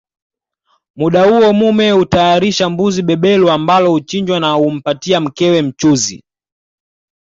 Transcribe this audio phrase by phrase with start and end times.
[0.95, 6.23] Muda huo mume hutayarisha mbuzi beberu ambalo huchinjwa na humpatia mkewe mchuzi